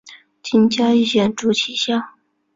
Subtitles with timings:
[0.41, 2.01] 今嘉义县竹崎乡。